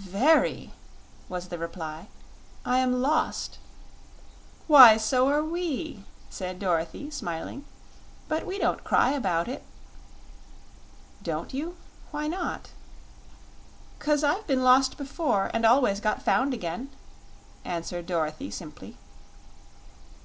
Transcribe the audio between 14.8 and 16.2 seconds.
before, and always got